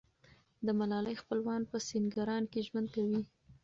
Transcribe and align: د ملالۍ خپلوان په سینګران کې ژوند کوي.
د 0.65 0.67
ملالۍ 0.79 1.15
خپلوان 1.21 1.61
په 1.71 1.77
سینګران 1.87 2.43
کې 2.51 2.59
ژوند 2.67 2.87
کوي. 2.95 3.21